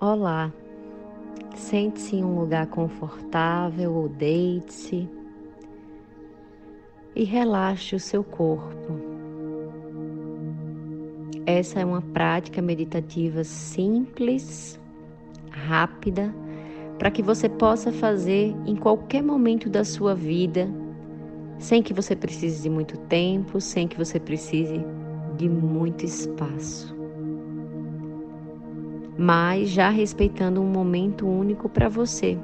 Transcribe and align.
Olá, 0.00 0.52
sente-se 1.56 2.14
em 2.14 2.22
um 2.22 2.38
lugar 2.38 2.68
confortável 2.68 3.92
ou 3.92 4.08
deite-se 4.08 5.08
e 7.16 7.24
relaxe 7.24 7.96
o 7.96 7.98
seu 7.98 8.22
corpo. 8.22 8.92
Essa 11.44 11.80
é 11.80 11.84
uma 11.84 12.00
prática 12.00 12.62
meditativa 12.62 13.42
simples, 13.42 14.78
rápida, 15.50 16.32
para 16.96 17.10
que 17.10 17.20
você 17.20 17.48
possa 17.48 17.90
fazer 17.90 18.54
em 18.66 18.76
qualquer 18.76 19.20
momento 19.20 19.68
da 19.68 19.82
sua 19.82 20.14
vida, 20.14 20.68
sem 21.58 21.82
que 21.82 21.92
você 21.92 22.14
precise 22.14 22.62
de 22.62 22.70
muito 22.70 22.96
tempo, 22.96 23.60
sem 23.60 23.88
que 23.88 23.98
você 23.98 24.20
precise 24.20 24.80
de 25.36 25.48
muito 25.48 26.04
espaço 26.04 26.97
mas 29.18 29.70
já 29.70 29.90
respeitando 29.90 30.60
um 30.60 30.66
momento 30.66 31.26
único 31.26 31.68
para 31.68 31.88
você. 31.88 32.38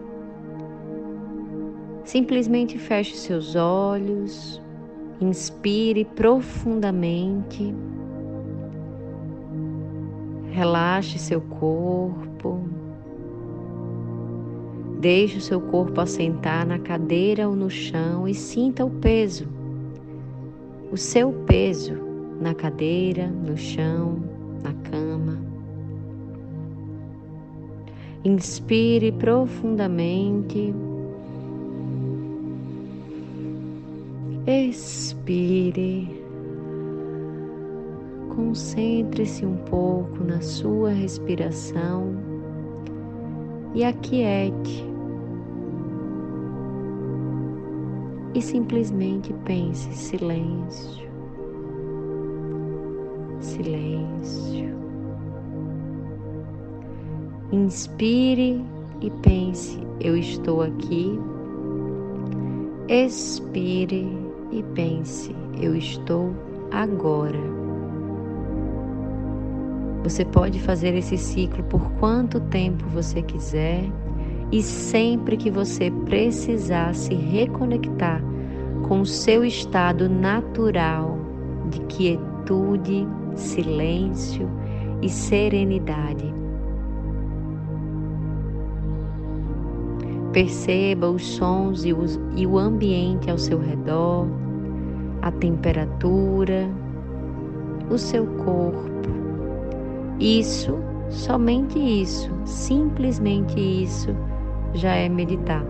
Simplesmente 2.05 2.77
feche 2.77 3.17
seus 3.17 3.55
olhos, 3.55 4.61
inspire 5.21 6.05
profundamente, 6.05 7.73
relaxe 10.51 11.17
seu 11.17 11.41
corpo, 11.41 12.61
deixe 14.99 15.39
o 15.39 15.41
seu 15.41 15.61
corpo 15.61 16.01
assentar 16.01 16.67
na 16.67 16.79
cadeira 16.81 17.49
ou 17.49 17.55
no 17.55 17.71
chão 17.71 18.27
e 18.27 18.35
sinta 18.35 18.85
o 18.85 18.91
peso, 18.91 19.47
o 20.91 20.97
seu 20.97 21.33
peso 21.47 21.95
na 22.41 22.53
cadeira, 22.53 23.29
no 23.29 23.57
chão, 23.57 24.21
na 24.63 24.73
cama. 24.91 25.54
Inspire 28.25 29.13
profundamente. 29.13 30.75
Expire. 34.47 36.09
Concentre-se 38.35 39.45
um 39.45 39.57
pouco 39.57 40.25
na 40.25 40.41
sua 40.41 40.89
respiração 40.89 42.15
e 43.75 43.85
aquiete. 43.85 44.87
E 48.35 48.41
simplesmente 48.41 49.35
pense 49.45 49.93
silêncio, 49.93 51.07
silêncio. 53.39 54.54
Inspire 57.55 58.65
e 59.01 59.11
pense: 59.23 59.79
eu 60.01 60.17
estou 60.17 60.61
aqui. 60.61 61.17
Expire 62.89 64.09
e 64.51 64.61
pense: 64.75 65.33
eu 65.63 65.77
estou 65.77 66.35
agora. 66.73 67.39
Você 70.03 70.25
pode 70.25 70.59
fazer 70.59 70.97
esse 70.97 71.17
ciclo 71.17 71.63
por 71.65 71.93
quanto 71.93 72.41
tempo 72.41 72.85
você 72.89 73.23
quiser 73.23 73.85
e 74.51 74.61
sempre 74.61 75.37
que 75.37 75.49
você 75.49 75.93
precisar 76.05 76.93
se 76.93 77.15
reconectar 77.15 78.21
com 78.89 79.03
o 79.03 79.07
seu 79.07 79.45
estado 79.45 80.09
natural 80.09 81.17
de 81.71 81.79
quietude, 81.83 83.07
silêncio 83.37 84.51
e 85.01 85.09
serenidade. 85.09 86.44
Perceba 90.35 91.09
os 91.09 91.25
sons 91.25 91.85
e, 91.85 91.93
os, 91.93 92.21
e 92.35 92.45
o 92.45 92.59
ambiente 92.59 93.31
ao 93.31 93.39
seu 93.39 93.61
redor, 93.61 94.27
a 95.23 95.31
temperatura, 95.31 96.69
o 97.89 97.97
seu 97.97 98.27
corpo. 98.45 98.91
Isso, 100.19 100.77
somente 101.09 101.79
isso, 101.79 102.33
simplesmente 102.45 103.61
isso, 103.61 104.09
já 104.75 104.97
é 104.97 105.09
meditar. 105.09 105.65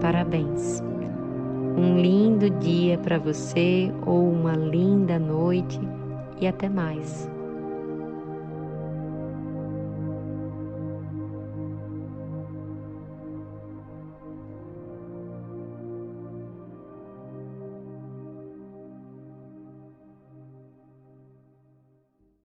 Parabéns. 0.00 0.82
Um 1.76 2.00
lindo 2.00 2.48
dia 2.58 2.96
para 2.96 3.18
você 3.18 3.92
ou 4.06 4.32
uma 4.32 4.56
linda 4.56 5.18
noite 5.18 5.78
e 6.40 6.46
até 6.46 6.70
mais. 6.70 7.30